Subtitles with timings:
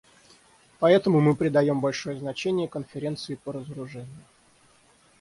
[0.79, 4.23] Поэтому мы придаем большое значение Конференции по разоружению.